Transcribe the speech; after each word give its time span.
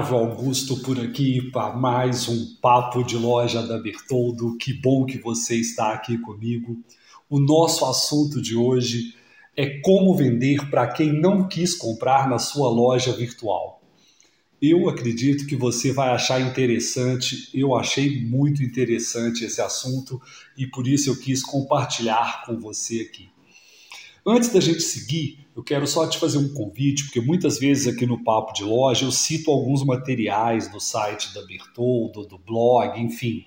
Flávio 0.00 0.16
Augusto 0.16 0.78
por 0.78 0.98
aqui 0.98 1.50
para 1.50 1.76
mais 1.76 2.26
um 2.26 2.54
papo 2.62 3.04
de 3.04 3.16
loja 3.16 3.62
da 3.66 3.78
Bertoldo. 3.78 4.56
Que 4.56 4.72
bom 4.72 5.04
que 5.04 5.18
você 5.18 5.56
está 5.56 5.92
aqui 5.92 6.16
comigo. 6.16 6.78
O 7.28 7.38
nosso 7.38 7.84
assunto 7.84 8.40
de 8.40 8.56
hoje 8.56 9.14
é 9.54 9.78
como 9.80 10.16
vender 10.16 10.70
para 10.70 10.86
quem 10.86 11.12
não 11.12 11.46
quis 11.46 11.74
comprar 11.74 12.30
na 12.30 12.38
sua 12.38 12.70
loja 12.70 13.12
virtual. 13.12 13.82
Eu 14.60 14.88
acredito 14.88 15.46
que 15.46 15.54
você 15.54 15.92
vai 15.92 16.08
achar 16.08 16.40
interessante, 16.40 17.50
eu 17.52 17.76
achei 17.76 18.24
muito 18.24 18.62
interessante 18.62 19.44
esse 19.44 19.60
assunto 19.60 20.18
e 20.56 20.66
por 20.66 20.88
isso 20.88 21.10
eu 21.10 21.18
quis 21.18 21.42
compartilhar 21.42 22.44
com 22.46 22.58
você 22.58 23.06
aqui. 23.06 23.28
Antes 24.30 24.50
da 24.50 24.60
gente 24.60 24.80
seguir, 24.80 25.44
eu 25.56 25.64
quero 25.64 25.84
só 25.88 26.06
te 26.08 26.16
fazer 26.16 26.38
um 26.38 26.54
convite, 26.54 27.02
porque 27.06 27.20
muitas 27.20 27.58
vezes 27.58 27.92
aqui 27.92 28.06
no 28.06 28.22
Papo 28.22 28.52
de 28.52 28.62
Loja 28.62 29.04
eu 29.04 29.10
cito 29.10 29.50
alguns 29.50 29.84
materiais 29.84 30.68
do 30.68 30.78
site 30.78 31.34
da 31.34 31.44
Bertoldo, 31.44 32.24
do 32.24 32.38
blog, 32.38 33.00
enfim. 33.00 33.44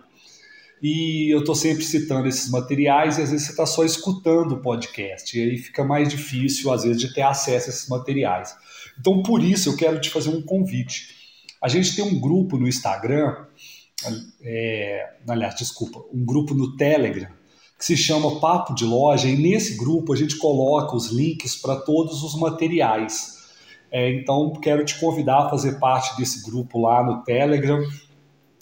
E 0.82 1.34
eu 1.34 1.40
estou 1.40 1.56
sempre 1.56 1.86
citando 1.86 2.28
esses 2.28 2.52
materiais 2.52 3.18
e 3.18 3.22
às 3.22 3.32
vezes 3.32 3.46
você 3.46 3.52
está 3.54 3.66
só 3.66 3.86
escutando 3.86 4.56
o 4.56 4.62
podcast, 4.62 5.40
e 5.40 5.42
aí 5.42 5.58
fica 5.58 5.86
mais 5.86 6.10
difícil, 6.10 6.70
às 6.70 6.84
vezes, 6.84 7.02
de 7.02 7.14
ter 7.14 7.22
acesso 7.22 7.68
a 7.68 7.70
esses 7.70 7.88
materiais. 7.88 8.54
Então, 9.00 9.24
por 9.24 9.42
isso, 9.42 9.70
eu 9.70 9.78
quero 9.78 10.02
te 10.02 10.10
fazer 10.10 10.32
um 10.32 10.42
convite. 10.42 11.16
A 11.62 11.70
gente 11.70 11.96
tem 11.96 12.04
um 12.04 12.20
grupo 12.20 12.58
no 12.58 12.68
Instagram, 12.68 13.46
é, 14.42 15.14
aliás, 15.26 15.56
desculpa, 15.56 16.04
um 16.14 16.26
grupo 16.26 16.54
no 16.54 16.76
Telegram, 16.76 17.32
que 17.84 17.88
se 17.88 17.98
chama 17.98 18.40
Papo 18.40 18.74
de 18.74 18.86
Loja, 18.86 19.28
e 19.28 19.36
nesse 19.36 19.76
grupo 19.76 20.14
a 20.14 20.16
gente 20.16 20.38
coloca 20.38 20.96
os 20.96 21.12
links 21.12 21.58
para 21.58 21.76
todos 21.76 22.24
os 22.24 22.34
materiais. 22.40 23.44
É, 23.92 24.10
então, 24.10 24.54
quero 24.54 24.86
te 24.86 24.98
convidar 24.98 25.40
a 25.40 25.50
fazer 25.50 25.80
parte 25.80 26.16
desse 26.18 26.50
grupo 26.50 26.80
lá 26.80 27.04
no 27.04 27.24
Telegram. 27.24 27.86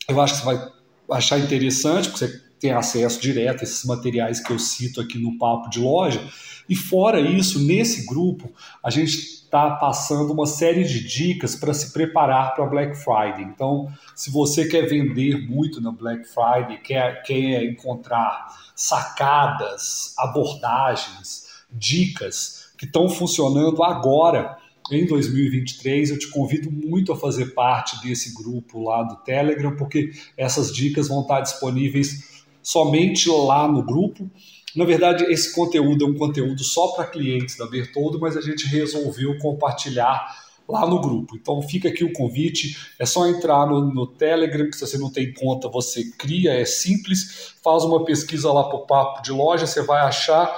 Eu 0.08 0.20
acho 0.20 0.34
que 0.34 0.40
você 0.40 0.46
vai 0.46 0.72
achar 1.12 1.38
interessante, 1.38 2.10
porque 2.10 2.26
você 2.26 2.42
tem 2.60 2.72
acesso 2.72 3.22
direto 3.22 3.62
a 3.62 3.64
esses 3.64 3.86
materiais 3.86 4.40
que 4.40 4.52
eu 4.52 4.58
cito 4.58 5.00
aqui 5.00 5.20
no 5.20 5.38
Papo 5.38 5.70
de 5.70 5.80
Loja. 5.80 6.28
E 6.68 6.76
fora 6.76 7.20
isso, 7.22 7.60
nesse 7.60 8.08
grupo, 8.08 8.52
a 8.84 8.90
gente 8.90 9.42
está 9.52 9.72
passando 9.72 10.34
uma 10.34 10.48
série 10.48 10.84
de 10.84 11.06
dicas 11.06 11.56
para 11.56 11.74
se 11.76 11.94
preparar 11.94 12.56
para 12.56 12.66
Black 12.66 12.96
Friday. 12.96 13.44
Então, 13.44 13.88
se 14.16 14.32
você 14.32 14.66
quer 14.66 14.88
vender 14.88 15.48
muito 15.48 15.80
na 15.80 15.92
Black 15.92 16.26
Friday, 16.28 16.80
quer, 16.82 17.22
quer 17.24 17.64
encontrar 17.66 18.48
sacadas, 18.82 20.16
abordagens, 20.18 21.46
dicas 21.72 22.72
que 22.78 22.86
estão 22.86 23.08
funcionando 23.08 23.84
agora 23.84 24.58
em 24.92 25.06
2023. 25.06 26.10
Eu 26.10 26.18
te 26.18 26.28
convido 26.30 26.72
muito 26.72 27.14
a 27.14 27.16
fazer 27.16 27.54
parte 27.54 28.02
desse 28.02 28.34
grupo 28.34 28.82
lá 28.84 29.04
do 29.04 29.18
Telegram, 29.18 29.76
porque 29.76 30.12
essas 30.36 30.74
dicas 30.74 31.08
vão 31.08 31.22
estar 31.22 31.42
disponíveis 31.42 32.44
somente 32.64 33.30
lá 33.30 33.68
no 33.68 33.84
grupo. 33.84 34.28
Na 34.76 34.84
verdade, 34.84 35.26
esse 35.26 35.54
conteúdo 35.54 36.04
é 36.04 36.08
um 36.08 36.16
conteúdo 36.16 36.64
só 36.64 36.88
para 36.88 37.06
clientes 37.06 37.56
da 37.58 37.68
Bertoldo, 37.68 38.20
mas 38.20 38.36
a 38.36 38.42
gente 38.42 38.66
resolveu 38.66 39.38
compartilhar 39.38 40.26
lá 40.72 40.88
no 40.88 41.02
grupo. 41.02 41.36
Então 41.36 41.62
fica 41.62 41.90
aqui 41.90 42.04
o 42.04 42.14
convite, 42.14 42.78
é 42.98 43.06
só 43.06 43.28
entrar 43.28 43.68
no, 43.68 43.94
no, 43.94 44.08
Telegram, 44.08 44.70
que 44.70 44.76
se 44.76 44.88
você 44.88 44.98
não 44.98 45.12
tem 45.12 45.34
conta, 45.34 45.68
você 45.68 46.10
cria, 46.18 46.54
é 46.54 46.66
simples, 46.66 47.54
faz 47.64 47.84
uma 47.84 48.06
pesquisa 48.06 48.52
lá 48.52 48.64
para 48.64 48.78
o 48.78 48.86
papo 48.86 49.22
de 49.22 49.32
loja, 49.32 49.68
você 49.68 49.84
vai 49.84 50.02
achar 50.02 50.52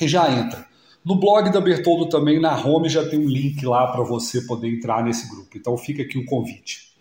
e 0.00 0.06
já 0.06 0.30
entra. 0.30 0.66
No 1.04 1.16
blog 1.16 1.52
da 1.52 1.60
Bertoldo 1.60 2.08
também, 2.08 2.40
na 2.40 2.56
home, 2.56 2.88
já 2.88 3.08
tem 3.08 3.18
um 3.18 3.28
link 3.28 3.64
lá 3.64 3.86
para 3.92 4.02
você 4.02 4.40
poder 4.42 4.68
entrar 4.68 5.04
nesse 5.04 5.28
grupo. 5.28 5.56
Então 5.56 5.76
fica 5.76 6.02
aqui 6.02 6.18
o 6.18 6.24
convite. 6.24 6.92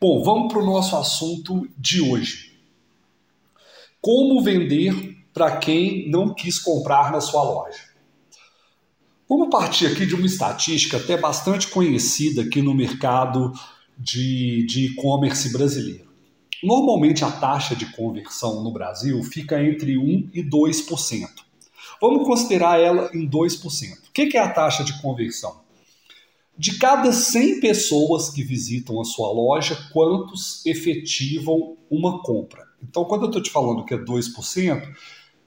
Bom, 0.00 0.22
vamos 0.22 0.52
para 0.52 0.62
o 0.62 0.66
nosso 0.66 0.96
assunto 0.96 1.66
de 1.78 2.00
hoje. 2.00 2.52
Como 4.00 4.42
vender 4.42 5.16
para 5.32 5.56
quem 5.56 6.10
não 6.10 6.34
quis 6.34 6.58
comprar 6.58 7.10
na 7.12 7.20
sua 7.20 7.42
loja? 7.42 7.93
Vamos 9.26 9.48
partir 9.48 9.86
aqui 9.86 10.04
de 10.04 10.14
uma 10.14 10.26
estatística 10.26 10.98
até 10.98 11.16
bastante 11.16 11.68
conhecida 11.68 12.42
aqui 12.42 12.60
no 12.60 12.74
mercado 12.74 13.52
de 13.96 14.66
e-commerce 14.92 15.50
brasileiro. 15.50 16.12
Normalmente 16.62 17.24
a 17.24 17.30
taxa 17.30 17.74
de 17.74 17.86
conversão 17.86 18.62
no 18.62 18.70
Brasil 18.70 19.22
fica 19.22 19.62
entre 19.62 19.94
1% 19.94 20.30
e 20.34 20.42
2%. 20.42 21.28
Vamos 22.00 22.26
considerar 22.26 22.78
ela 22.78 23.10
em 23.14 23.26
2%. 23.28 24.08
O 24.08 24.12
que 24.12 24.36
é 24.36 24.40
a 24.40 24.50
taxa 24.50 24.84
de 24.84 25.00
conversão? 25.00 25.62
De 26.56 26.78
cada 26.78 27.10
100 27.10 27.60
pessoas 27.60 28.28
que 28.28 28.42
visitam 28.42 29.00
a 29.00 29.04
sua 29.04 29.32
loja, 29.32 29.88
quantos 29.90 30.64
efetivam 30.66 31.76
uma 31.90 32.22
compra? 32.22 32.62
Então, 32.82 33.06
quando 33.06 33.22
eu 33.22 33.28
estou 33.28 33.42
te 33.42 33.50
falando 33.50 33.84
que 33.84 33.94
é 33.94 33.98
2%, 33.98 34.94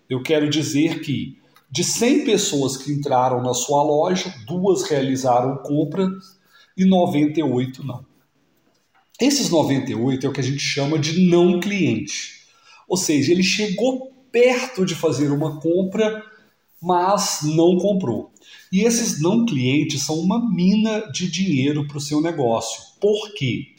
eu 0.10 0.22
quero 0.24 0.50
dizer 0.50 1.02
que 1.02 1.38
de 1.70 1.84
100 1.84 2.26
pessoas 2.26 2.78
que 2.78 2.92
entraram 2.92 3.42
na 3.42 3.54
sua 3.54 3.84
loja, 3.84 4.34
duas 4.46 4.84
realizaram 4.84 5.58
compras 5.58 6.38
e 6.76 6.86
98 6.86 7.86
não. 7.86 8.06
Esses 9.20 9.50
98 9.50 10.26
é 10.26 10.30
o 10.30 10.34
que 10.34 10.40
a 10.40 10.44
gente 10.44 10.60
chama 10.60 10.98
de 11.00 11.28
não 11.28 11.60
cliente. 11.60 12.46
Ou 12.88 12.96
seja, 12.96 13.32
ele 13.32 13.44
chegou 13.44 14.12
perto 14.32 14.86
de 14.86 14.96
fazer 14.96 15.32
uma 15.32 15.60
compra, 15.60 16.24
mas 16.82 17.40
não 17.44 17.78
comprou. 17.78 18.32
E 18.72 18.82
esses 18.82 19.20
não 19.22 19.46
clientes 19.46 20.06
são 20.06 20.20
uma 20.20 20.40
mina 20.50 21.12
de 21.12 21.30
dinheiro 21.30 21.88
para 21.88 21.98
o 21.98 22.02
seu 22.02 22.22
negócio. 22.22 22.82
Por 23.02 23.34
quê? 23.34 23.77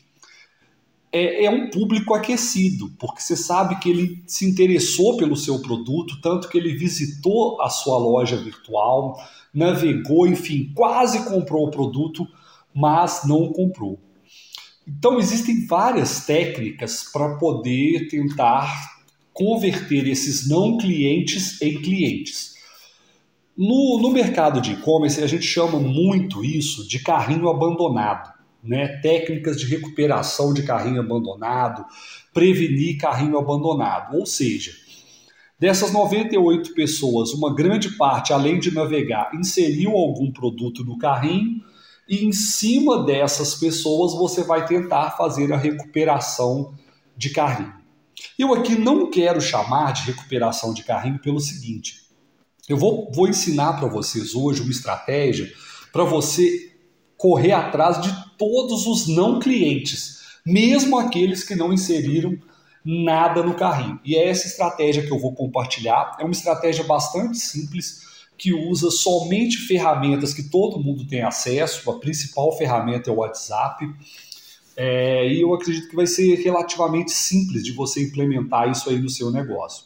É, 1.11 1.45
é, 1.45 1.51
um 1.51 1.71
público 1.71 2.15
aquecido, 2.15 2.93
porque 2.99 3.23
você 3.23 3.37
sabe 3.37 3.79
que 3.79 3.89
ele 3.89 4.23
se 4.27 4.49
interessou 4.49 5.17
pelo 5.17 5.37
seu 5.37 5.61
produto, 5.61 6.21
tanto 6.21 6.49
que 6.49 6.59
ele 6.59 6.77
visitou 6.77 7.61
a 7.63 7.71
sua 7.71 7.99
loja 7.99 8.37
virtual, 8.37 9.17
navegou, 9.53 10.27
enfim, 10.27 10.71
quase 10.75 11.25
comprou 11.25 11.67
o 11.67 11.71
produto, 11.71 12.27
mas 12.75 13.23
não 13.25 13.49
comprou. 13.53 13.99
Então, 14.87 15.19
existem 15.19 15.67
várias 15.67 16.25
técnicas 16.27 17.05
para 17.13 17.37
poder 17.37 18.09
tentar 18.09 18.99
converter 19.33 20.07
esses 20.07 20.49
não 20.49 20.77
clientes 20.77 21.61
em 21.63 21.81
clientes. 21.81 22.55
No, 23.57 23.99
no 24.01 24.11
mercado 24.11 24.61
de 24.61 24.73
e-commerce, 24.73 25.23
a 25.23 25.27
gente 25.27 25.45
chama 25.45 25.79
muito 25.79 26.45
isso 26.45 26.87
de 26.87 27.01
carrinho 27.01 27.49
abandonado 27.49 28.38
né, 28.63 28.99
técnicas 29.01 29.59
de 29.59 29.67
recuperação 29.67 30.53
de 30.53 30.63
carrinho 30.63 31.01
abandonado, 31.01 31.85
prevenir 32.33 32.99
carrinho 32.99 33.39
abandonado. 33.39 34.17
Ou 34.17 34.27
seja, 34.27 34.73
dessas 35.59 35.93
98 35.93 36.75
pessoas, 36.75 37.33
uma 37.33 37.55
grande 37.55 37.97
parte, 37.97 38.33
além 38.33 38.59
de 38.59 38.73
navegar, 38.73 39.31
inseriu 39.35 39.93
algum 39.93 40.31
produto 40.31 40.85
no 40.85 40.99
carrinho 40.99 41.63
e 42.09 42.25
em 42.25 42.33
cima 42.33 43.05
dessas 43.05 43.55
pessoas 43.55 44.15
você 44.15 44.43
vai 44.43 44.67
tentar 44.67 45.11
fazer 45.11 45.53
a 45.53 45.57
recuperação 45.57 46.75
de 47.17 47.31
carrinho. 47.31 47.75
Eu 48.39 48.55
aqui 48.55 48.77
não 48.77 49.11
quero 49.11 49.41
chamar 49.41 49.93
de 49.93 50.03
recuperação 50.03 50.73
de 50.73 50.83
carrinho 50.83 51.19
pelo 51.19 51.41
seguinte: 51.41 52.09
eu 52.69 52.77
vou, 52.77 53.11
vou 53.13 53.29
ensinar 53.29 53.75
para 53.75 53.89
vocês 53.89 54.35
hoje 54.35 54.63
uma 54.63 54.71
estratégia 54.71 55.53
para 55.93 56.05
você 56.05 56.73
correr 57.17 57.53
atrás 57.53 58.01
de 58.01 58.28
todos 58.39 58.87
os 58.87 59.09
não 59.09 59.39
clientes, 59.39 60.21
mesmo 60.47 60.99
aqueles 60.99 61.43
que 61.43 61.55
não 61.55 61.73
inseriram 61.73 62.39
nada 62.85 63.43
no 63.43 63.55
carrinho. 63.55 64.01
E 64.05 64.17
é 64.17 64.29
essa 64.29 64.47
estratégia 64.47 65.05
que 65.05 65.13
eu 65.13 65.19
vou 65.19 65.35
compartilhar. 65.35 66.17
É 66.19 66.25
uma 66.25 66.33
estratégia 66.33 66.85
bastante 66.85 67.39
simples 67.39 68.07
que 68.39 68.55
usa 68.55 68.91
somente 68.91 69.59
ferramentas 69.59 70.33
que 70.33 70.45
todo 70.45 70.83
mundo 70.83 71.07
tem 71.07 71.23
acesso. 71.23 71.91
A 71.91 71.99
principal 71.99 72.57
ferramenta 72.57 73.11
é 73.11 73.13
o 73.13 73.17
WhatsApp. 73.17 73.85
É, 74.77 75.29
e 75.29 75.41
eu 75.41 75.53
acredito 75.53 75.89
que 75.91 75.97
vai 75.97 76.07
ser 76.07 76.37
relativamente 76.37 77.11
simples 77.11 77.65
de 77.65 77.73
você 77.73 78.01
implementar 78.05 78.71
isso 78.71 78.89
aí 78.89 78.99
no 78.99 79.11
seu 79.11 79.31
negócio. 79.31 79.85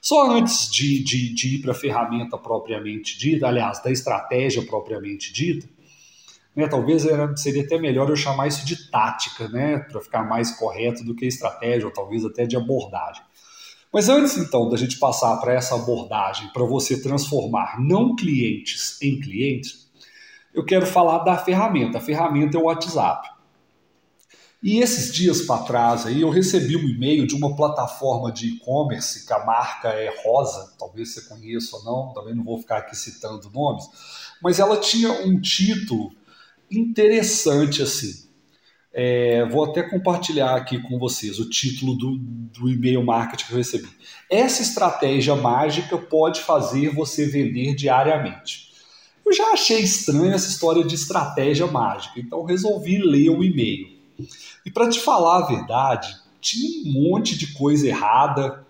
Só 0.00 0.30
antes 0.30 0.70
de, 0.70 1.04
de, 1.04 1.34
de 1.34 1.56
ir 1.56 1.58
para 1.58 1.72
a 1.72 1.74
ferramenta 1.74 2.38
propriamente 2.38 3.18
dita, 3.18 3.46
aliás, 3.46 3.82
da 3.82 3.90
estratégia 3.90 4.62
propriamente 4.62 5.30
dita, 5.30 5.68
né, 6.54 6.66
talvez 6.68 7.06
era, 7.06 7.36
seria 7.36 7.62
até 7.62 7.78
melhor 7.78 8.08
eu 8.08 8.16
chamar 8.16 8.48
isso 8.48 8.64
de 8.64 8.90
tática, 8.90 9.48
né, 9.48 9.78
para 9.78 10.00
ficar 10.00 10.24
mais 10.24 10.50
correto 10.52 11.04
do 11.04 11.14
que 11.14 11.26
estratégia, 11.26 11.86
ou 11.86 11.92
talvez 11.92 12.24
até 12.24 12.46
de 12.46 12.56
abordagem. 12.56 13.22
Mas 13.92 14.08
antes 14.08 14.36
então 14.36 14.68
da 14.68 14.76
gente 14.76 14.98
passar 14.98 15.36
para 15.38 15.52
essa 15.52 15.74
abordagem, 15.74 16.48
para 16.52 16.64
você 16.64 17.02
transformar 17.02 17.80
não 17.80 18.14
clientes 18.14 19.00
em 19.02 19.18
clientes, 19.18 19.90
eu 20.54 20.64
quero 20.64 20.86
falar 20.86 21.18
da 21.18 21.36
ferramenta. 21.36 21.98
A 21.98 22.00
ferramenta 22.00 22.56
é 22.56 22.60
o 22.60 22.64
WhatsApp. 22.64 23.28
E 24.62 24.78
esses 24.80 25.12
dias 25.12 25.42
para 25.42 25.62
trás 25.62 26.04
aí 26.04 26.20
eu 26.20 26.28
recebi 26.28 26.76
um 26.76 26.86
e-mail 26.86 27.26
de 27.26 27.34
uma 27.34 27.56
plataforma 27.56 28.30
de 28.30 28.48
e-commerce 28.48 29.26
que 29.26 29.32
a 29.32 29.44
marca 29.44 29.88
é 29.88 30.14
Rosa, 30.22 30.74
talvez 30.78 31.14
você 31.14 31.22
conheça 31.22 31.76
ou 31.78 31.84
não, 31.84 32.12
também 32.12 32.34
não 32.34 32.44
vou 32.44 32.58
ficar 32.58 32.78
aqui 32.78 32.94
citando 32.94 33.50
nomes, 33.50 33.86
mas 34.42 34.58
ela 34.58 34.76
tinha 34.76 35.10
um 35.26 35.40
título 35.40 36.10
interessante 36.70 37.82
assim. 37.82 38.28
É, 38.92 39.44
vou 39.46 39.64
até 39.64 39.82
compartilhar 39.82 40.56
aqui 40.56 40.80
com 40.82 40.98
vocês 40.98 41.38
o 41.38 41.48
título 41.48 41.94
do, 41.94 42.16
do 42.18 42.68
e-mail 42.68 43.04
marketing 43.04 43.46
que 43.46 43.52
eu 43.52 43.58
recebi. 43.58 43.88
Essa 44.28 44.62
estratégia 44.62 45.36
mágica 45.36 45.96
pode 45.96 46.40
fazer 46.40 46.92
você 46.92 47.26
vender 47.26 47.74
diariamente. 47.74 48.70
Eu 49.24 49.32
já 49.32 49.52
achei 49.52 49.78
estranha 49.78 50.34
essa 50.34 50.48
história 50.48 50.84
de 50.84 50.96
estratégia 50.96 51.68
mágica, 51.68 52.18
então 52.18 52.44
resolvi 52.44 52.98
ler 52.98 53.30
o 53.30 53.44
e-mail. 53.44 53.88
E 54.66 54.70
para 54.70 54.88
te 54.88 54.98
falar 54.98 55.38
a 55.38 55.46
verdade, 55.46 56.12
tinha 56.40 56.82
um 56.84 56.92
monte 56.92 57.38
de 57.38 57.52
coisa 57.52 57.86
errada, 57.86 58.66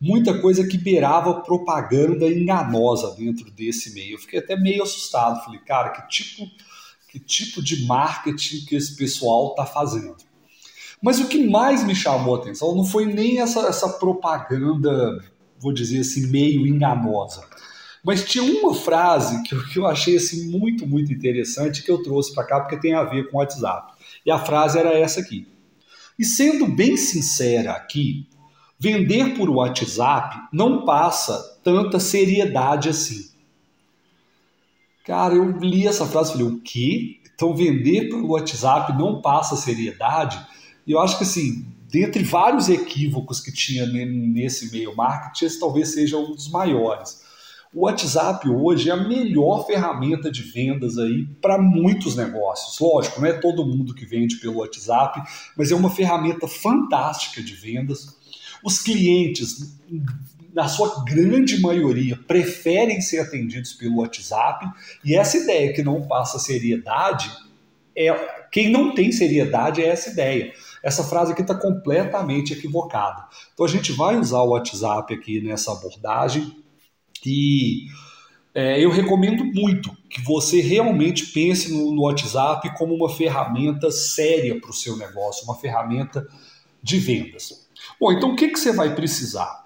muita 0.00 0.40
coisa 0.40 0.66
que 0.66 0.78
beirava 0.78 1.40
propaganda 1.40 2.28
enganosa 2.28 3.16
dentro 3.16 3.50
desse 3.50 3.90
e-mail. 3.90 4.14
Eu 4.14 4.18
fiquei 4.20 4.38
até 4.38 4.54
meio 4.56 4.82
assustado. 4.82 5.44
Falei, 5.44 5.58
cara, 5.60 5.90
que 5.90 6.08
tipo, 6.08 6.48
que 7.18 7.20
tipo 7.20 7.62
de 7.62 7.86
marketing 7.86 8.64
que 8.66 8.76
esse 8.76 8.94
pessoal 8.96 9.50
está 9.50 9.64
fazendo? 9.64 10.16
Mas 11.00 11.18
o 11.18 11.28
que 11.28 11.46
mais 11.46 11.84
me 11.84 11.94
chamou 11.94 12.36
a 12.36 12.38
atenção 12.38 12.74
não 12.74 12.84
foi 12.84 13.06
nem 13.06 13.40
essa, 13.40 13.60
essa 13.66 13.88
propaganda, 13.88 15.22
vou 15.58 15.72
dizer 15.72 16.00
assim, 16.00 16.26
meio 16.26 16.66
enganosa. 16.66 17.42
Mas 18.04 18.24
tinha 18.24 18.44
uma 18.44 18.74
frase 18.74 19.42
que 19.42 19.56
que 19.68 19.78
eu 19.78 19.86
achei 19.86 20.16
assim, 20.16 20.50
muito, 20.50 20.86
muito 20.86 21.12
interessante 21.12 21.82
que 21.82 21.90
eu 21.90 22.02
trouxe 22.02 22.34
para 22.34 22.44
cá 22.44 22.60
porque 22.60 22.78
tem 22.78 22.94
a 22.94 23.04
ver 23.04 23.30
com 23.30 23.36
o 23.36 23.40
WhatsApp. 23.40 23.92
E 24.24 24.30
a 24.30 24.38
frase 24.38 24.78
era 24.78 24.92
essa 24.92 25.20
aqui. 25.20 25.46
E 26.18 26.24
sendo 26.24 26.66
bem 26.66 26.96
sincera 26.96 27.72
aqui, 27.72 28.28
Vender 28.78 29.34
por 29.34 29.48
WhatsApp 29.48 30.36
não 30.52 30.84
passa 30.84 31.58
tanta 31.64 31.98
seriedade 31.98 32.90
assim. 32.90 33.30
Cara, 35.06 35.34
eu 35.34 35.52
li 35.52 35.86
essa 35.86 36.04
frase 36.04 36.30
e 36.30 36.32
falei, 36.32 36.48
o 36.48 36.60
quê? 36.60 37.20
Então 37.32 37.54
vender 37.54 38.08
pelo 38.08 38.32
WhatsApp 38.32 38.92
não 38.98 39.22
passa 39.22 39.54
seriedade? 39.54 40.36
E 40.84 40.90
eu 40.90 40.98
acho 40.98 41.16
que 41.16 41.22
assim, 41.22 41.64
dentre 41.88 42.24
vários 42.24 42.68
equívocos 42.68 43.40
que 43.40 43.52
tinha 43.52 43.86
nesse 43.86 44.72
meio 44.72 44.96
marketing, 44.96 45.44
esse 45.44 45.60
talvez 45.60 45.94
seja 45.94 46.18
um 46.18 46.32
dos 46.32 46.50
maiores. 46.50 47.24
O 47.72 47.84
WhatsApp 47.84 48.48
hoje 48.48 48.90
é 48.90 48.92
a 48.94 48.96
melhor 48.96 49.64
ferramenta 49.64 50.28
de 50.28 50.42
vendas 50.42 50.98
aí 50.98 51.24
para 51.40 51.56
muitos 51.56 52.16
negócios. 52.16 52.76
Lógico, 52.80 53.20
não 53.20 53.28
é 53.28 53.34
todo 53.34 53.66
mundo 53.66 53.94
que 53.94 54.06
vende 54.06 54.36
pelo 54.36 54.58
WhatsApp, 54.58 55.22
mas 55.56 55.70
é 55.70 55.74
uma 55.76 55.90
ferramenta 55.90 56.48
fantástica 56.48 57.40
de 57.40 57.54
vendas. 57.54 58.16
Os 58.64 58.78
clientes, 58.80 59.78
na 60.56 60.68
sua 60.68 61.04
grande 61.04 61.60
maioria, 61.60 62.18
preferem 62.26 62.98
ser 63.02 63.18
atendidos 63.18 63.74
pelo 63.74 63.98
WhatsApp 63.98 64.66
e 65.04 65.14
essa 65.14 65.36
ideia 65.36 65.70
que 65.74 65.82
não 65.82 66.08
passa 66.08 66.38
seriedade, 66.38 67.30
é 67.94 68.10
quem 68.50 68.70
não 68.70 68.94
tem 68.94 69.12
seriedade 69.12 69.82
é 69.82 69.88
essa 69.88 70.08
ideia. 70.08 70.54
Essa 70.82 71.04
frase 71.04 71.32
aqui 71.32 71.42
está 71.42 71.54
completamente 71.54 72.54
equivocada. 72.54 73.26
Então 73.52 73.66
a 73.66 73.68
gente 73.68 73.92
vai 73.92 74.16
usar 74.16 74.40
o 74.40 74.52
WhatsApp 74.52 75.12
aqui 75.12 75.42
nessa 75.42 75.72
abordagem 75.72 76.56
e 77.24 77.88
é, 78.54 78.82
eu 78.82 78.88
recomendo 78.88 79.44
muito 79.44 79.94
que 80.08 80.22
você 80.22 80.62
realmente 80.62 81.26
pense 81.26 81.70
no, 81.70 81.92
no 81.92 82.04
WhatsApp 82.04 82.74
como 82.78 82.94
uma 82.94 83.10
ferramenta 83.10 83.90
séria 83.90 84.58
para 84.58 84.70
o 84.70 84.72
seu 84.74 84.96
negócio, 84.96 85.44
uma 85.44 85.56
ferramenta 85.56 86.26
de 86.82 86.98
vendas. 86.98 87.68
Bom, 88.00 88.10
então 88.10 88.32
o 88.32 88.36
que, 88.36 88.48
que 88.48 88.58
você 88.58 88.72
vai 88.72 88.94
precisar? 88.94 89.65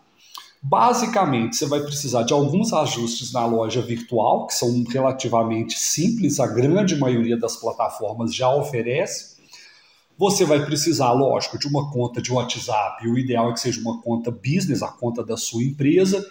Basicamente, 0.62 1.57
você 1.57 1.65
vai 1.65 1.81
precisar 1.81 2.23
de 2.23 2.35
alguns 2.35 2.73
ajustes 2.73 3.33
na 3.33 3.47
loja 3.47 3.81
virtual, 3.81 4.47
que 4.47 4.55
são 4.55 4.85
relativamente 4.85 5.79
simples, 5.79 6.39
a 6.39 6.47
grande 6.47 6.97
maioria 6.97 7.37
das 7.37 7.57
plataformas 7.57 8.35
já 8.35 8.55
oferece. 8.55 9.41
Você 10.19 10.45
vai 10.45 10.62
precisar, 10.67 11.12
lógico, 11.12 11.59
de 11.59 11.67
uma 11.67 11.91
conta 11.91 12.21
de 12.21 12.31
WhatsApp, 12.31 13.09
o 13.09 13.19
ideal 13.19 13.49
é 13.49 13.55
que 13.55 13.61
seja 13.61 13.81
uma 13.81 14.03
conta 14.03 14.31
business, 14.31 14.83
a 14.83 14.89
conta 14.89 15.25
da 15.25 15.35
sua 15.35 15.62
empresa, 15.62 16.23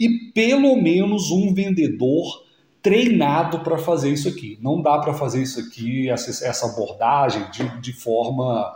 e 0.00 0.30
pelo 0.32 0.80
menos 0.80 1.30
um 1.30 1.52
vendedor 1.52 2.42
treinado 2.82 3.60
para 3.60 3.76
fazer 3.76 4.10
isso 4.10 4.28
aqui. 4.28 4.58
Não 4.62 4.80
dá 4.80 4.98
para 4.98 5.12
fazer 5.12 5.42
isso 5.42 5.60
aqui, 5.60 6.08
essa 6.08 6.66
abordagem, 6.66 7.50
de, 7.50 7.80
de 7.82 7.92
forma 7.92 8.74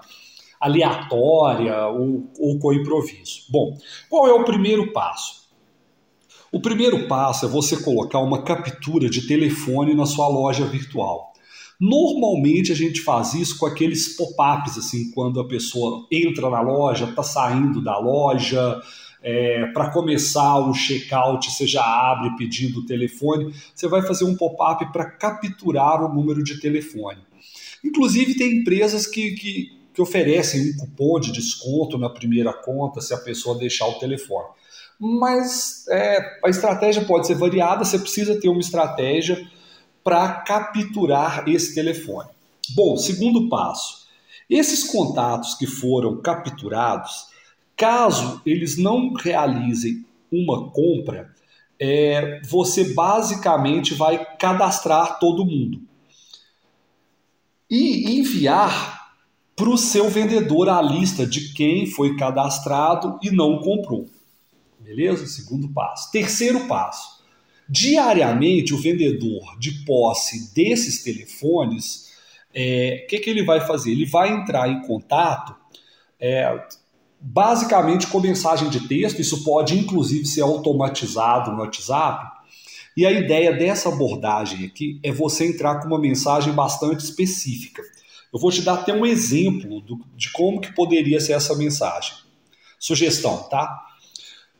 aleatória 0.60 1.86
ou, 1.86 2.28
ou 2.38 2.58
com 2.58 2.72
improviso. 2.72 3.42
Bom, 3.50 3.76
qual 4.08 4.26
é 4.26 4.32
o 4.32 4.44
primeiro 4.44 4.92
passo? 4.92 5.48
O 6.50 6.60
primeiro 6.60 7.06
passo 7.06 7.44
é 7.44 7.48
você 7.48 7.82
colocar 7.82 8.20
uma 8.20 8.42
captura 8.42 9.08
de 9.08 9.26
telefone 9.26 9.94
na 9.94 10.06
sua 10.06 10.28
loja 10.28 10.64
virtual. 10.64 11.32
Normalmente 11.80 12.72
a 12.72 12.74
gente 12.74 13.02
faz 13.02 13.34
isso 13.34 13.58
com 13.58 13.66
aqueles 13.66 14.16
pop-ups, 14.16 14.76
assim, 14.78 15.12
quando 15.12 15.38
a 15.40 15.46
pessoa 15.46 16.06
entra 16.10 16.50
na 16.50 16.60
loja, 16.60 17.04
está 17.04 17.22
saindo 17.22 17.80
da 17.80 17.98
loja, 17.98 18.80
é, 19.22 19.66
para 19.66 19.90
começar 19.90 20.58
o 20.58 20.74
checkout, 20.74 21.50
você 21.50 21.66
já 21.66 21.84
abre 21.84 22.36
pedindo 22.36 22.80
o 22.80 22.86
telefone, 22.86 23.54
você 23.74 23.86
vai 23.86 24.02
fazer 24.02 24.24
um 24.24 24.34
pop-up 24.34 24.90
para 24.92 25.04
capturar 25.04 26.04
o 26.04 26.12
número 26.12 26.42
de 26.42 26.58
telefone. 26.60 27.18
Inclusive, 27.84 28.34
tem 28.34 28.58
empresas 28.58 29.06
que, 29.06 29.32
que 29.32 29.78
que 29.98 30.02
oferecem 30.02 30.70
um 30.70 30.76
cupom 30.76 31.18
de 31.18 31.32
desconto 31.32 31.98
na 31.98 32.08
primeira 32.08 32.52
conta 32.52 33.00
se 33.00 33.12
a 33.12 33.18
pessoa 33.18 33.58
deixar 33.58 33.88
o 33.88 33.98
telefone. 33.98 34.46
Mas 34.96 35.84
é, 35.88 36.38
a 36.44 36.48
estratégia 36.48 37.04
pode 37.04 37.26
ser 37.26 37.34
variada, 37.34 37.84
você 37.84 37.98
precisa 37.98 38.40
ter 38.40 38.48
uma 38.48 38.60
estratégia 38.60 39.44
para 40.04 40.34
capturar 40.42 41.48
esse 41.48 41.74
telefone. 41.74 42.28
Bom, 42.76 42.96
segundo 42.96 43.48
passo: 43.48 44.06
esses 44.48 44.84
contatos 44.84 45.56
que 45.56 45.66
foram 45.66 46.20
capturados, 46.20 47.26
caso 47.76 48.40
eles 48.46 48.78
não 48.78 49.12
realizem 49.14 50.06
uma 50.30 50.70
compra, 50.70 51.34
é, 51.80 52.40
você 52.48 52.94
basicamente 52.94 53.94
vai 53.94 54.24
cadastrar 54.36 55.18
todo 55.18 55.44
mundo 55.44 55.80
e 57.68 58.18
enviar 58.18 58.97
para 59.58 59.68
o 59.68 59.76
seu 59.76 60.08
vendedor 60.08 60.68
a 60.68 60.80
lista 60.80 61.26
de 61.26 61.52
quem 61.52 61.84
foi 61.84 62.16
cadastrado 62.16 63.18
e 63.20 63.30
não 63.32 63.58
comprou. 63.58 64.06
Beleza? 64.78 65.26
Segundo 65.26 65.68
passo. 65.68 66.12
Terceiro 66.12 66.60
passo. 66.68 67.18
Diariamente, 67.68 68.72
o 68.72 68.78
vendedor 68.78 69.58
de 69.58 69.84
posse 69.84 70.54
desses 70.54 71.02
telefones, 71.02 72.06
o 72.06 72.50
é, 72.54 73.06
que, 73.10 73.18
que 73.18 73.28
ele 73.28 73.44
vai 73.44 73.60
fazer? 73.60 73.90
Ele 73.90 74.06
vai 74.06 74.32
entrar 74.32 74.68
em 74.68 74.80
contato 74.86 75.54
é, 76.20 76.66
basicamente 77.20 78.06
com 78.06 78.20
mensagem 78.20 78.70
de 78.70 78.86
texto, 78.86 79.20
isso 79.20 79.42
pode 79.42 79.76
inclusive 79.76 80.24
ser 80.24 80.42
automatizado 80.42 81.50
no 81.50 81.58
WhatsApp. 81.58 82.38
E 82.96 83.04
a 83.04 83.12
ideia 83.12 83.52
dessa 83.52 83.88
abordagem 83.88 84.64
aqui 84.64 85.00
é 85.02 85.12
você 85.12 85.46
entrar 85.46 85.80
com 85.80 85.88
uma 85.88 86.00
mensagem 86.00 86.52
bastante 86.52 87.04
específica. 87.04 87.82
Eu 88.32 88.38
vou 88.38 88.50
te 88.50 88.62
dar 88.62 88.74
até 88.74 88.92
um 88.92 89.06
exemplo 89.06 89.80
do, 89.80 90.00
de 90.16 90.30
como 90.32 90.60
que 90.60 90.74
poderia 90.74 91.20
ser 91.20 91.32
essa 91.32 91.56
mensagem. 91.56 92.14
Sugestão, 92.78 93.48
tá? 93.48 93.86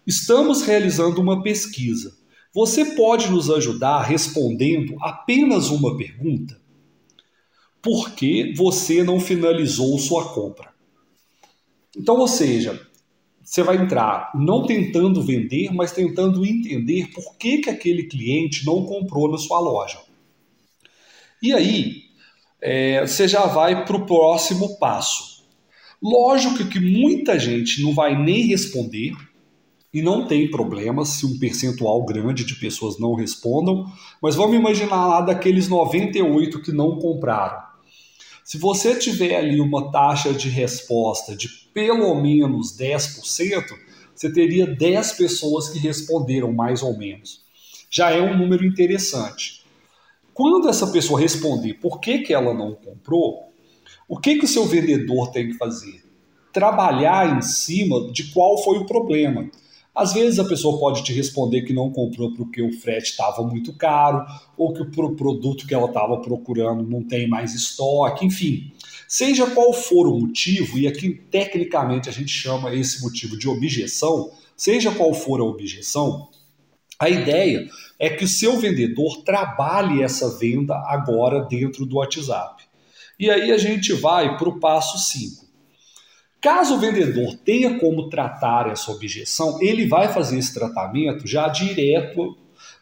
Estamos 0.06 0.62
realizando 0.62 1.20
uma 1.20 1.42
pesquisa. 1.42 2.16
Você 2.54 2.96
pode 2.96 3.30
nos 3.30 3.50
ajudar 3.50 4.02
respondendo 4.02 4.96
apenas 5.00 5.68
uma 5.68 5.96
pergunta? 5.96 6.58
Por 7.82 8.12
que 8.12 8.52
você 8.54 9.04
não 9.04 9.20
finalizou 9.20 9.98
sua 9.98 10.32
compra? 10.32 10.72
Então, 11.96 12.18
ou 12.18 12.26
seja, 12.26 12.88
você 13.42 13.62
vai 13.62 13.76
entrar 13.76 14.30
não 14.34 14.66
tentando 14.66 15.22
vender, 15.22 15.72
mas 15.72 15.92
tentando 15.92 16.44
entender 16.44 17.10
por 17.12 17.36
que, 17.36 17.58
que 17.58 17.70
aquele 17.70 18.04
cliente 18.04 18.66
não 18.66 18.84
comprou 18.84 19.30
na 19.30 19.38
sua 19.38 19.60
loja. 19.60 19.98
E 21.42 21.52
aí, 21.52 22.07
é, 22.60 23.06
você 23.06 23.28
já 23.28 23.46
vai 23.46 23.84
para 23.84 23.96
o 23.96 24.06
próximo 24.06 24.78
passo. 24.78 25.44
Lógico 26.02 26.66
que 26.68 26.78
muita 26.78 27.38
gente 27.38 27.82
não 27.82 27.94
vai 27.94 28.16
nem 28.16 28.46
responder, 28.46 29.12
e 29.92 30.02
não 30.02 30.26
tem 30.26 30.50
problema 30.50 31.04
se 31.04 31.24
um 31.24 31.38
percentual 31.38 32.04
grande 32.04 32.44
de 32.44 32.54
pessoas 32.56 32.98
não 32.98 33.14
respondam, 33.14 33.90
mas 34.22 34.34
vamos 34.34 34.56
imaginar 34.56 35.06
lá 35.06 35.20
daqueles 35.22 35.68
98 35.68 36.60
que 36.62 36.72
não 36.72 36.98
compraram. 36.98 37.62
Se 38.44 38.58
você 38.58 38.94
tiver 38.94 39.36
ali 39.36 39.60
uma 39.60 39.90
taxa 39.90 40.32
de 40.32 40.48
resposta 40.48 41.34
de 41.34 41.48
pelo 41.72 42.14
menos 42.14 42.76
10%, 42.76 43.64
você 44.14 44.32
teria 44.32 44.66
10 44.66 45.12
pessoas 45.12 45.68
que 45.68 45.78
responderam 45.78 46.52
mais 46.52 46.82
ou 46.82 46.96
menos. 46.96 47.44
Já 47.90 48.10
é 48.10 48.20
um 48.20 48.36
número 48.36 48.66
interessante. 48.66 49.64
Quando 50.38 50.68
essa 50.68 50.86
pessoa 50.86 51.18
responder 51.18 51.74
por 51.74 51.98
que, 51.98 52.20
que 52.20 52.32
ela 52.32 52.54
não 52.54 52.72
comprou, 52.72 53.48
o 54.08 54.16
que, 54.16 54.36
que 54.36 54.44
o 54.44 54.48
seu 54.48 54.66
vendedor 54.66 55.32
tem 55.32 55.48
que 55.48 55.54
fazer? 55.54 56.04
Trabalhar 56.52 57.36
em 57.36 57.42
cima 57.42 58.12
de 58.12 58.30
qual 58.30 58.56
foi 58.62 58.78
o 58.78 58.86
problema. 58.86 59.50
Às 59.92 60.12
vezes 60.12 60.38
a 60.38 60.44
pessoa 60.44 60.78
pode 60.78 61.02
te 61.02 61.12
responder 61.12 61.62
que 61.62 61.72
não 61.72 61.90
comprou 61.90 62.32
porque 62.34 62.62
o 62.62 62.70
frete 62.70 63.10
estava 63.10 63.42
muito 63.42 63.72
caro, 63.72 64.24
ou 64.56 64.72
que 64.72 64.80
o 64.80 65.16
produto 65.16 65.66
que 65.66 65.74
ela 65.74 65.88
estava 65.88 66.20
procurando 66.20 66.88
não 66.88 67.02
tem 67.02 67.28
mais 67.28 67.52
estoque, 67.52 68.24
enfim. 68.24 68.70
Seja 69.08 69.50
qual 69.50 69.72
for 69.72 70.06
o 70.06 70.20
motivo, 70.20 70.78
e 70.78 70.86
aqui 70.86 71.10
tecnicamente 71.32 72.08
a 72.08 72.12
gente 72.12 72.30
chama 72.30 72.72
esse 72.72 73.02
motivo 73.02 73.36
de 73.36 73.48
objeção, 73.48 74.30
seja 74.56 74.92
qual 74.92 75.12
for 75.12 75.40
a 75.40 75.44
objeção, 75.44 76.28
a 76.96 77.08
ideia 77.10 77.68
é 77.98 78.10
que 78.10 78.24
o 78.24 78.28
seu 78.28 78.58
vendedor 78.58 79.22
trabalhe 79.24 80.02
essa 80.02 80.38
venda 80.38 80.74
agora 80.86 81.44
dentro 81.44 81.84
do 81.84 81.96
WhatsApp. 81.96 82.64
E 83.18 83.28
aí 83.28 83.50
a 83.50 83.58
gente 83.58 83.92
vai 83.92 84.36
para 84.36 84.48
o 84.48 84.60
passo 84.60 84.98
5. 84.98 85.48
Caso 86.40 86.76
o 86.76 86.78
vendedor 86.78 87.36
tenha 87.44 87.80
como 87.80 88.08
tratar 88.08 88.68
essa 88.68 88.92
objeção, 88.92 89.60
ele 89.60 89.88
vai 89.88 90.12
fazer 90.12 90.38
esse 90.38 90.54
tratamento 90.54 91.26
já 91.26 91.48
direto 91.48 92.36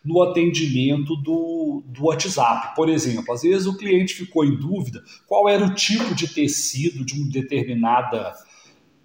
no 0.04 0.22
atendimento 0.22 1.16
do, 1.16 1.82
do 1.86 2.04
WhatsApp. 2.04 2.76
Por 2.76 2.90
exemplo, 2.90 3.32
às 3.32 3.42
vezes 3.42 3.66
o 3.66 3.76
cliente 3.76 4.12
ficou 4.12 4.44
em 4.44 4.56
dúvida 4.56 5.02
qual 5.26 5.48
era 5.48 5.64
o 5.64 5.74
tipo 5.74 6.14
de 6.14 6.28
tecido 6.28 7.02
de 7.02 7.14
uma 7.14 7.30
determinada 7.30 8.34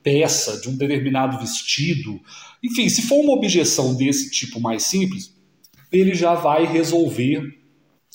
peça, 0.04 0.60
de 0.60 0.70
um 0.70 0.76
determinado 0.76 1.40
vestido. 1.40 2.20
Enfim, 2.62 2.90
se 2.90 3.04
for 3.04 3.24
uma 3.24 3.34
objeção 3.34 3.96
desse 3.96 4.30
tipo 4.30 4.60
mais 4.60 4.84
simples, 4.84 5.34
ele 5.92 6.16
já 6.16 6.34
vai 6.34 6.66
resolver 6.66 7.62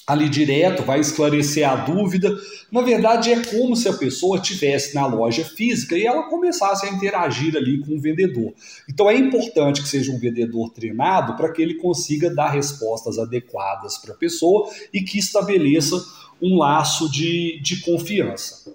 ali 0.07 0.29
direto, 0.29 0.85
vai 0.85 1.01
esclarecer 1.01 1.69
a 1.69 1.75
dúvida. 1.75 2.33
Na 2.71 2.81
verdade, 2.81 3.33
é 3.33 3.45
como 3.45 3.75
se 3.75 3.89
a 3.89 3.93
pessoa 3.93 4.39
tivesse 4.39 4.95
na 4.95 5.05
loja 5.05 5.45
física 5.45 5.99
e 5.99 6.07
ela 6.07 6.29
começasse 6.29 6.87
a 6.87 6.91
interagir 6.91 7.57
ali 7.57 7.81
com 7.81 7.97
o 7.97 8.01
vendedor. 8.01 8.55
Então 8.89 9.11
é 9.11 9.17
importante 9.17 9.83
que 9.83 9.89
seja 9.89 10.13
um 10.13 10.19
vendedor 10.19 10.71
treinado 10.71 11.37
para 11.37 11.53
que 11.53 11.61
ele 11.61 11.75
consiga 11.75 12.33
dar 12.33 12.51
respostas 12.51 13.19
adequadas 13.19 13.99
para 13.99 14.15
a 14.15 14.17
pessoa 14.17 14.71
e 14.93 15.03
que 15.03 15.19
estabeleça 15.19 15.97
um 16.41 16.57
laço 16.57 17.11
de, 17.11 17.61
de 17.61 17.81
confiança. 17.81 18.73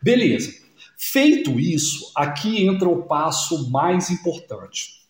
Beleza. 0.00 0.62
Feito 0.96 1.58
isso, 1.58 2.12
aqui 2.14 2.64
entra 2.64 2.88
o 2.88 3.02
passo 3.02 3.68
mais 3.70 4.08
importante, 4.10 5.02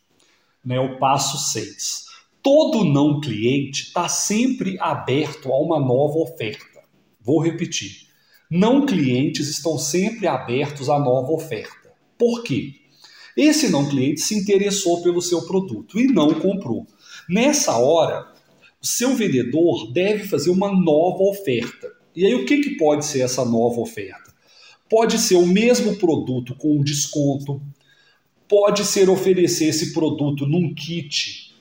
né, 0.65 0.81
o 0.81 0.99
passo 0.99 1.37
6 1.53 2.12
todo 2.43 2.85
não 2.85 3.21
cliente 3.21 3.85
está 3.85 4.09
sempre 4.09 4.77
aberto 4.81 5.53
a 5.53 5.59
uma 5.59 5.79
nova 5.79 6.19
oferta. 6.19 6.83
Vou 7.21 7.41
repetir. 7.41 8.09
Não 8.51 8.85
clientes 8.85 9.49
estão 9.49 9.79
sempre 9.79 10.27
abertos 10.27 10.91
a 10.91 10.99
nova 10.99 11.33
oferta. 11.33 11.93
Por 12.19 12.43
quê? 12.43 12.75
Esse 13.37 13.71
não 13.71 13.89
cliente 13.89 14.21
se 14.21 14.35
interessou 14.35 15.03
pelo 15.03 15.23
seu 15.23 15.43
produto 15.47 15.99
e 15.99 16.07
não 16.09 16.35
comprou. 16.35 16.87
Nessa 17.29 17.77
hora, 17.79 18.31
o 18.83 18.87
seu 18.87 19.15
vendedor 19.15 19.91
deve 19.93 20.25
fazer 20.25 20.51
uma 20.51 20.71
nova 20.73 21.23
oferta. 21.23 21.91
E 22.15 22.27
aí, 22.27 22.35
o 22.35 22.45
que, 22.45 22.59
que 22.59 22.77
pode 22.77 23.07
ser 23.07 23.21
essa 23.21 23.45
nova 23.45 23.81
oferta? 23.81 24.33
Pode 24.91 25.19
ser 25.19 25.37
o 25.37 25.47
mesmo 25.47 25.97
produto 25.97 26.55
com 26.57 26.83
desconto, 26.83 27.63
pode 28.47 28.85
ser 28.85 29.09
oferecer 29.09 29.67
esse 29.67 29.95
produto 29.95 30.45
num 30.47 30.75
kit 30.75 31.52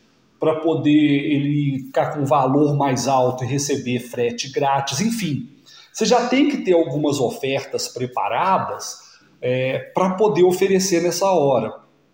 para 0.42 0.56
poder 0.56 0.90
ele 0.90 1.84
ficar 1.86 2.16
com 2.16 2.26
valor 2.26 2.76
mais 2.76 3.08
alto 3.08 3.44
e 3.44 3.48
receber 3.48 4.00
frete 4.00 4.52
grátis, 4.52 5.00
enfim. 5.00 5.48
Você 5.94 6.04
já 6.04 6.28
tem 6.28 6.50
que 6.50 6.58
ter 6.64 6.74
algumas 6.74 7.20
ofertas 7.20 7.88
preparadas 7.88 8.98
é, 9.40 9.78
para 9.94 10.16
poder 10.16 10.42
oferecer 10.42 11.04
nessa 11.04 11.30
hora. 11.30 11.72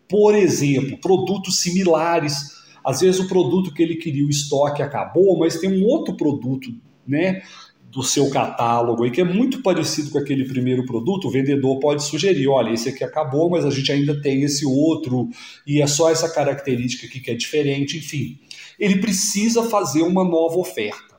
Por 0.10 0.36
exemplo, 0.36 0.98
produtos 0.98 1.62
similares. 1.62 2.58
Às 2.84 3.00
vezes 3.00 3.22
o 3.22 3.30
produto 3.30 3.74
que 3.74 3.82
ele 3.82 3.96
queria 3.96 4.26
o 4.26 4.30
estoque 4.30 4.82
acabou, 4.82 5.40
mas 5.40 5.58
tem 5.58 5.82
um 5.82 5.86
outro 5.86 6.18
produto, 6.18 6.70
né? 7.08 7.42
Do 7.90 8.04
seu 8.04 8.30
catálogo 8.30 9.06
e 9.06 9.12
que 9.12 9.22
é 9.22 9.24
muito 9.24 9.62
parecido 9.62 10.12
com 10.12 10.20
aquele 10.20 10.46
primeiro 10.46 10.86
produto, 10.86 11.28
o 11.28 11.32
vendedor 11.32 11.80
pode 11.80 12.04
sugerir, 12.04 12.48
olha, 12.48 12.72
esse 12.72 12.90
aqui 12.90 13.04
acabou, 13.04 13.50
mas 13.50 13.66
a 13.66 13.70
gente 13.70 13.92
ainda 13.92 14.22
tem 14.22 14.44
esse 14.44 14.66
outro 14.66 15.30
e 15.66 15.82
é 15.82 15.88
só 15.88 16.10
essa 16.10 16.30
característica 16.30 17.08
aqui 17.08 17.20
que 17.20 17.32
é 17.32 17.34
diferente, 17.34 17.98
enfim. 17.98 18.40
Ele 18.78 19.00
precisa 19.00 19.64
fazer 19.64 20.02
uma 20.02 20.24
nova 20.24 20.58
oferta. 20.58 21.18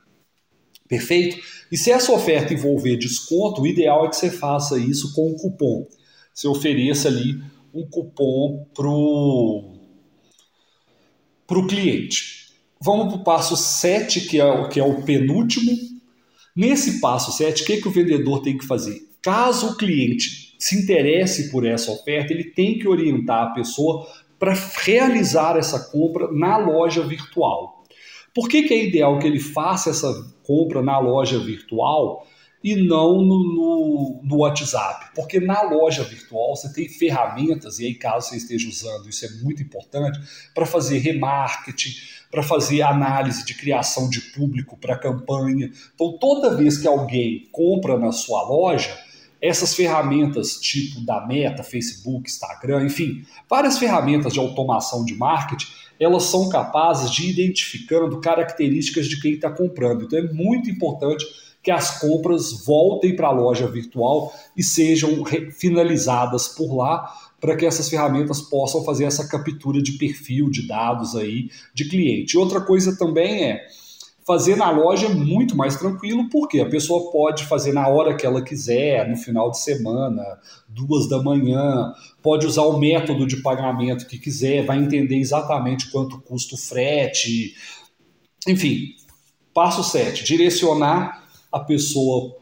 Perfeito? 0.87 1.37
E 1.71 1.77
se 1.77 1.91
essa 1.91 2.11
oferta 2.11 2.53
envolver 2.53 2.97
desconto, 2.97 3.61
o 3.61 3.67
ideal 3.67 4.05
é 4.05 4.09
que 4.09 4.15
você 4.15 4.31
faça 4.31 4.79
isso 4.79 5.13
com 5.13 5.31
um 5.31 5.35
cupom. 5.35 5.87
Você 6.33 6.47
ofereça 6.47 7.09
ali 7.09 7.41
um 7.73 7.85
cupom 7.85 8.65
pro 8.73 9.75
pro 11.45 11.67
cliente. 11.67 12.53
Vamos 12.79 13.07
para 13.07 13.21
o 13.21 13.23
passo 13.23 13.57
7, 13.57 14.21
que 14.21 14.39
é, 14.39 14.67
que 14.69 14.79
é 14.79 14.83
o 14.83 15.01
penúltimo, 15.01 15.71
Nesse 16.59 16.99
passo 16.99 17.31
7, 17.31 17.63
o 17.63 17.65
que, 17.65 17.77
que 17.77 17.87
o 17.87 17.91
vendedor 17.91 18.41
tem 18.41 18.57
que 18.57 18.65
fazer? 18.65 18.99
Caso 19.21 19.69
o 19.69 19.77
cliente 19.77 20.57
se 20.59 20.77
interesse 20.77 21.49
por 21.51 21.65
essa 21.65 21.89
oferta, 21.89 22.33
ele 22.33 22.43
tem 22.43 22.77
que 22.77 22.85
orientar 22.85 23.43
a 23.43 23.53
pessoa 23.53 24.05
para 24.37 24.53
realizar 24.83 25.55
essa 25.55 25.89
compra 25.89 26.29
na 26.33 26.57
loja 26.57 27.01
virtual. 27.01 27.85
Por 28.35 28.49
que, 28.49 28.63
que 28.63 28.73
é 28.73 28.83
ideal 28.87 29.19
que 29.19 29.27
ele 29.27 29.39
faça 29.39 29.91
essa 29.91 30.11
compra 30.43 30.81
na 30.81 30.99
loja 30.99 31.39
virtual 31.39 32.27
e 32.61 32.75
não 32.75 33.21
no, 33.21 33.39
no, 33.41 34.21
no, 34.21 34.37
WhatsApp? 34.39 35.15
Porque 35.15 35.39
na 35.39 35.61
loja 35.61 36.03
virtual 36.03 36.57
você 36.57 36.73
tem 36.73 36.89
ferramentas, 36.89 37.79
e 37.79 37.85
aí, 37.85 37.95
caso 37.95 38.27
você 38.27 38.35
esteja 38.35 38.67
usando, 38.67 39.07
isso 39.07 39.25
é 39.25 39.29
muito 39.41 39.63
importante, 39.63 40.19
para 40.53 40.65
fazer 40.65 40.97
remarketing, 40.97 41.95
para 42.29 42.43
fazer 42.43 42.81
análise 42.81 43.45
de 43.45 43.53
criação 43.53 44.09
de 44.09 44.21
público 44.21 44.77
para 44.77 44.97
campanha. 44.97 45.71
Então, 45.95 46.17
toda 46.19 46.55
vez 46.55 46.77
que 46.77 46.87
alguém 46.87 47.47
compra 47.51 47.97
na 47.97 48.11
sua 48.11 48.43
loja, 48.43 48.95
essas 49.41 49.73
ferramentas 49.73 50.53
tipo 50.59 51.01
da 51.01 51.25
Meta, 51.25 51.63
Facebook, 51.63 52.29
Instagram, 52.29 52.85
enfim, 52.85 53.23
várias 53.49 53.77
ferramentas 53.77 54.33
de 54.33 54.39
automação 54.39 55.05
de 55.05 55.15
marketing, 55.15 55.67
elas 55.99 56.23
são 56.23 56.49
capazes 56.49 57.11
de 57.11 57.27
ir 57.27 57.31
identificando 57.31 58.19
características 58.21 59.07
de 59.07 59.19
quem 59.19 59.33
está 59.33 59.49
comprando. 59.49 60.05
Então 60.05 60.19
é 60.19 60.33
muito 60.33 60.69
importante 60.69 61.25
que 61.61 61.71
as 61.71 61.99
compras 61.99 62.65
voltem 62.65 63.15
para 63.15 63.27
a 63.27 63.31
loja 63.31 63.67
virtual 63.67 64.33
e 64.55 64.63
sejam 64.63 65.23
finalizadas 65.51 66.47
por 66.47 66.73
lá, 66.73 67.13
para 67.39 67.55
que 67.55 67.65
essas 67.65 67.89
ferramentas 67.89 68.41
possam 68.41 68.83
fazer 68.83 69.05
essa 69.05 69.27
captura 69.27 69.81
de 69.81 69.93
perfil 69.93 70.49
de 70.49 70.67
dados 70.67 71.15
aí 71.15 71.49
de 71.73 71.87
cliente. 71.87 72.37
Outra 72.37 72.61
coisa 72.61 72.97
também 72.97 73.45
é 73.45 73.65
fazer 74.29 74.55
na 74.55 74.69
loja 74.69 75.09
muito 75.09 75.57
mais 75.57 75.75
tranquilo, 75.75 76.29
porque 76.29 76.59
a 76.59 76.69
pessoa 76.69 77.11
pode 77.11 77.45
fazer 77.45 77.73
na 77.73 77.87
hora 77.87 78.15
que 78.15 78.27
ela 78.27 78.43
quiser, 78.43 79.09
no 79.09 79.17
final 79.17 79.49
de 79.49 79.59
semana, 79.59 80.23
duas 80.67 81.09
da 81.09 81.19
manhã, 81.19 81.91
pode 82.21 82.45
usar 82.45 82.61
o 82.61 82.77
método 82.77 83.25
de 83.25 83.37
pagamento 83.37 84.05
que 84.05 84.19
quiser, 84.19 84.63
vai 84.63 84.77
entender 84.77 85.17
exatamente 85.17 85.89
quanto 85.89 86.21
custa 86.21 86.53
o 86.53 86.59
frete. 86.59 87.55
Enfim, 88.47 88.89
passo 89.51 89.83
7, 89.83 90.23
direcionar 90.23 91.23
a 91.51 91.59
pessoa 91.61 92.35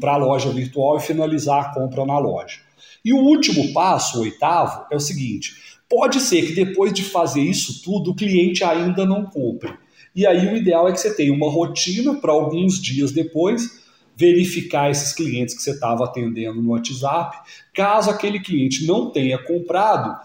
para 0.00 0.14
a 0.14 0.16
loja 0.16 0.50
virtual 0.50 0.96
e 0.96 1.02
finalizar 1.02 1.60
a 1.60 1.72
compra 1.72 2.04
na 2.04 2.18
loja. 2.18 2.58
E 3.04 3.12
o 3.12 3.18
último 3.18 3.72
passo, 3.72 4.18
o 4.18 4.22
oitavo, 4.22 4.86
é 4.90 4.96
o 4.96 5.00
seguinte: 5.00 5.54
pode 5.88 6.20
ser 6.20 6.46
que 6.46 6.54
depois 6.54 6.92
de 6.92 7.02
fazer 7.02 7.42
isso 7.42 7.82
tudo, 7.82 8.10
o 8.10 8.14
cliente 8.14 8.64
ainda 8.64 9.04
não 9.04 9.24
compre. 9.24 9.72
E 10.14 10.26
aí 10.26 10.46
o 10.46 10.56
ideal 10.56 10.88
é 10.88 10.92
que 10.92 11.00
você 11.00 11.14
tenha 11.14 11.32
uma 11.32 11.50
rotina 11.50 12.14
para 12.14 12.32
alguns 12.32 12.80
dias 12.80 13.12
depois 13.12 13.82
verificar 14.14 14.90
esses 14.90 15.12
clientes 15.12 15.54
que 15.54 15.62
você 15.62 15.70
estava 15.70 16.04
atendendo 16.04 16.60
no 16.60 16.70
WhatsApp. 16.70 17.38
Caso 17.74 18.10
aquele 18.10 18.40
cliente 18.40 18.86
não 18.86 19.10
tenha 19.10 19.38
comprado, 19.38 20.18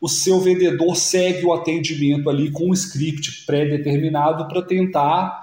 o 0.00 0.08
seu 0.08 0.40
vendedor 0.40 0.96
segue 0.96 1.44
o 1.44 1.52
atendimento 1.52 2.28
ali 2.30 2.50
com 2.50 2.70
um 2.70 2.72
script 2.72 3.44
pré-determinado 3.44 4.48
para 4.48 4.62
tentar 4.62 5.41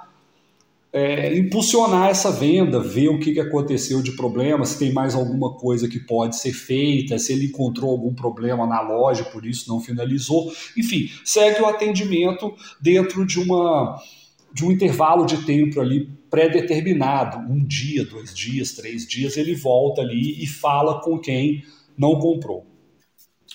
é, 0.92 1.38
impulsionar 1.38 2.10
essa 2.10 2.32
venda, 2.32 2.80
ver 2.80 3.10
o 3.10 3.20
que, 3.20 3.34
que 3.34 3.40
aconteceu 3.40 4.02
de 4.02 4.14
problema, 4.14 4.66
se 4.66 4.80
tem 4.80 4.92
mais 4.92 5.14
alguma 5.14 5.54
coisa 5.54 5.88
que 5.88 6.00
pode 6.00 6.36
ser 6.38 6.52
feita, 6.52 7.20
se 7.20 7.32
ele 7.32 7.46
encontrou 7.46 7.92
algum 7.92 8.14
problema 8.14 8.66
na 8.66 8.82
loja, 8.82 9.24
por 9.24 9.46
isso 9.46 9.70
não 9.70 9.80
finalizou. 9.80 10.52
Enfim, 10.76 11.10
segue 11.24 11.62
o 11.62 11.68
atendimento 11.68 12.54
dentro 12.82 13.26
de, 13.26 13.40
uma, 13.40 14.02
de 14.52 14.66
um 14.66 14.72
intervalo 14.72 15.26
de 15.26 15.46
tempo 15.46 15.80
ali 15.80 16.10
pré-determinado, 16.30 17.38
um 17.52 17.64
dia, 17.64 18.04
dois 18.04 18.34
dias, 18.34 18.72
três 18.74 19.08
dias, 19.08 19.38
ele 19.38 19.56
volta 19.56 20.02
ali 20.02 20.44
e 20.44 20.48
fala 20.48 21.02
com 21.02 21.20
quem 21.20 21.64
não 21.98 22.20
comprou. 22.20 22.66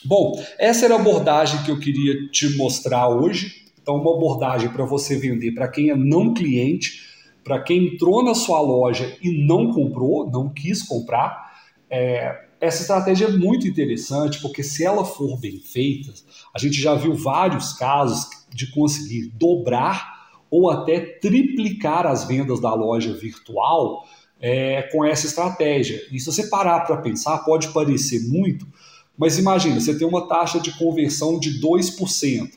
Bom, 0.05 0.41
essa 0.59 0.85
era 0.85 0.95
a 0.97 1.01
abordagem 1.01 1.63
que 1.65 1.71
eu 1.71 1.81
queria 1.81 2.29
te 2.29 2.57
mostrar 2.57 3.09
hoje. 3.09 3.65
Então, 3.81 3.97
uma 3.97 4.15
abordagem 4.15 4.69
para 4.71 4.85
você 4.85 5.17
vender 5.17 5.53
para 5.53 5.69
quem 5.69 5.91
é 5.91 5.97
não 5.97 6.35
cliente 6.35 7.14
para 7.45 7.63
quem 7.63 7.95
entrou 7.95 8.25
na 8.25 8.35
sua 8.35 8.61
loja 8.61 9.17
e 9.23 9.47
não 9.47 9.71
comprou, 9.71 10.31
não 10.31 10.49
quis 10.49 10.83
comprar, 10.83 11.53
é, 11.91 12.47
essa 12.61 12.81
estratégia 12.81 13.27
é 13.27 13.31
muito 13.31 13.69
interessante 13.69 14.41
porque 14.41 14.63
se 14.63 14.85
ela 14.85 15.05
for 15.05 15.39
bem 15.39 15.59
feita, 15.59 16.13
a 16.55 16.59
gente 16.59 16.81
já 16.81 16.95
viu 16.95 17.15
vários 17.15 17.75
casos 17.75 18.27
de 18.49 18.71
conseguir 18.73 19.31
dobrar 19.35 20.15
ou 20.51 20.71
até 20.71 21.01
triplicar 21.01 22.07
as 22.07 22.25
vendas 22.25 22.61
da 22.61 22.73
loja 22.73 23.13
virtual 23.13 24.07
é, 24.41 24.83
com 24.93 25.05
essa 25.05 25.27
estratégia. 25.27 26.01
E 26.11 26.19
se 26.19 26.27
você 26.27 26.49
parar 26.49 26.81
para 26.81 26.99
pensar, 26.99 27.39
pode 27.39 27.69
parecer 27.69 28.21
muito, 28.29 28.67
mas 29.17 29.39
imagina, 29.39 29.81
você 29.81 29.97
tem 29.97 30.07
uma 30.07 30.27
taxa 30.27 30.59
de 30.59 30.77
conversão 30.79 31.39
de 31.39 31.61
2%. 31.61 32.51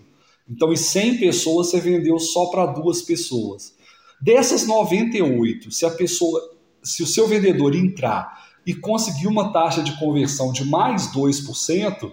Então, 0.49 0.71
em 0.71 0.77
100 0.77 1.17
pessoas, 1.17 1.67
você 1.67 1.79
vendeu 1.79 2.17
só 2.19 2.45
para 2.47 2.65
duas 2.67 3.01
pessoas. 3.01 3.75
Dessas 4.19 4.65
98, 4.65 5.71
se 5.71 5.85
a 5.85 5.91
pessoa, 5.91 6.41
se 6.81 7.03
o 7.03 7.07
seu 7.07 7.27
vendedor 7.27 7.75
entrar 7.75 8.45
e 8.65 8.73
conseguir 8.73 9.27
uma 9.27 9.53
taxa 9.53 9.81
de 9.81 9.97
conversão 9.97 10.51
de 10.51 10.65
mais 10.65 11.13
2%, 11.13 12.11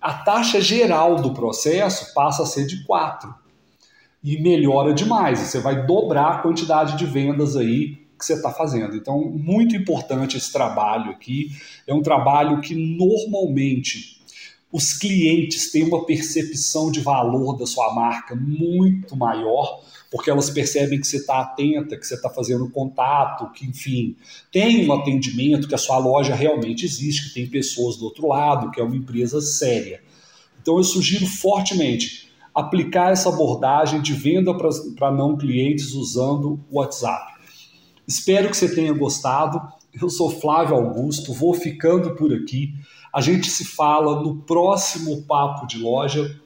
a 0.00 0.12
taxa 0.12 0.60
geral 0.60 1.16
do 1.16 1.32
processo 1.32 2.12
passa 2.12 2.42
a 2.42 2.46
ser 2.46 2.66
de 2.66 2.84
4% 2.84 3.34
e 4.22 4.40
melhora 4.40 4.92
demais. 4.92 5.38
Você 5.38 5.60
vai 5.60 5.86
dobrar 5.86 6.28
a 6.28 6.38
quantidade 6.38 6.96
de 6.96 7.06
vendas 7.06 7.56
aí 7.56 8.04
que 8.18 8.24
você 8.24 8.34
está 8.34 8.50
fazendo. 8.50 8.96
Então, 8.96 9.20
muito 9.20 9.76
importante 9.76 10.36
esse 10.36 10.50
trabalho 10.52 11.10
aqui. 11.10 11.50
É 11.86 11.92
um 11.92 12.02
trabalho 12.02 12.60
que 12.60 12.74
normalmente 12.74 14.22
os 14.74 14.92
clientes 14.92 15.70
têm 15.70 15.84
uma 15.84 16.04
percepção 16.04 16.90
de 16.90 16.98
valor 16.98 17.56
da 17.56 17.64
sua 17.64 17.94
marca 17.94 18.34
muito 18.34 19.14
maior, 19.14 19.80
porque 20.10 20.28
elas 20.28 20.50
percebem 20.50 21.00
que 21.00 21.06
você 21.06 21.18
está 21.18 21.42
atenta, 21.42 21.96
que 21.96 22.04
você 22.04 22.14
está 22.14 22.28
fazendo 22.28 22.68
contato, 22.68 23.52
que, 23.52 23.64
enfim, 23.64 24.16
tem 24.50 24.84
um 24.84 24.92
atendimento, 24.92 25.68
que 25.68 25.76
a 25.76 25.78
sua 25.78 25.98
loja 25.98 26.34
realmente 26.34 26.84
existe, 26.84 27.28
que 27.28 27.34
tem 27.34 27.46
pessoas 27.46 27.96
do 27.98 28.06
outro 28.06 28.26
lado, 28.26 28.72
que 28.72 28.80
é 28.80 28.82
uma 28.82 28.96
empresa 28.96 29.40
séria. 29.40 30.02
Então, 30.60 30.76
eu 30.76 30.82
sugiro 30.82 31.24
fortemente 31.24 32.32
aplicar 32.52 33.12
essa 33.12 33.28
abordagem 33.28 34.02
de 34.02 34.12
venda 34.12 34.52
para 34.96 35.12
não 35.12 35.36
clientes 35.36 35.92
usando 35.92 36.58
o 36.68 36.78
WhatsApp. 36.80 37.32
Espero 38.08 38.50
que 38.50 38.56
você 38.56 38.74
tenha 38.74 38.92
gostado. 38.92 39.62
Eu 40.02 40.10
sou 40.10 40.28
Flávio 40.28 40.74
Augusto, 40.74 41.32
vou 41.32 41.54
ficando 41.54 42.16
por 42.16 42.34
aqui. 42.34 42.74
A 43.14 43.20
gente 43.20 43.48
se 43.48 43.64
fala 43.64 44.20
no 44.20 44.38
próximo 44.38 45.22
Papo 45.22 45.68
de 45.68 45.78
Loja. 45.78 46.36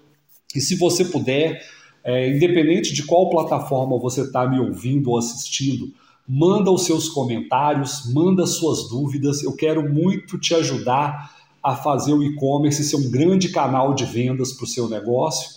E 0.55 0.61
se 0.61 0.77
você 0.77 1.03
puder, 1.03 1.63
é, 2.05 2.29
independente 2.29 2.93
de 2.93 3.05
qual 3.05 3.31
plataforma 3.31 3.99
você 3.99 4.21
está 4.21 4.47
me 4.47 4.61
ouvindo 4.61 5.11
ou 5.11 5.17
assistindo, 5.17 5.91
manda 6.29 6.71
os 6.71 6.85
seus 6.85 7.09
comentários, 7.09 8.13
manda 8.13 8.47
suas 8.47 8.87
dúvidas. 8.91 9.43
Eu 9.43 9.57
quero 9.57 9.91
muito 9.91 10.39
te 10.39 10.55
ajudar 10.55 11.35
a 11.63 11.75
fazer 11.75 12.13
o 12.13 12.23
e-commerce 12.23 12.85
ser 12.85 12.97
um 12.97 13.11
grande 13.11 13.49
canal 13.49 13.95
de 13.95 14.05
vendas 14.05 14.53
para 14.53 14.65
o 14.65 14.69
seu 14.69 14.91
negócio. 14.91 15.49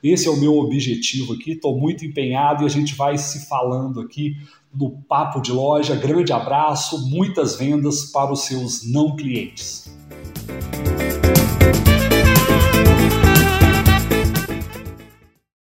Esse 0.00 0.28
é 0.28 0.30
o 0.30 0.36
meu 0.36 0.56
objetivo 0.56 1.32
aqui, 1.32 1.52
estou 1.52 1.76
muito 1.76 2.04
empenhado 2.04 2.62
e 2.62 2.66
a 2.66 2.70
gente 2.70 2.94
vai 2.94 3.18
se 3.18 3.48
falando 3.48 4.00
aqui 4.00 4.36
no 4.72 4.90
Papo 5.08 5.40
de 5.40 5.50
Loja. 5.50 5.96
Grande 5.96 6.32
abraço, 6.32 7.10
muitas 7.10 7.56
vendas 7.56 8.04
para 8.04 8.32
os 8.32 8.42
seus 8.42 8.88
não 8.88 9.16
clientes. 9.16 9.99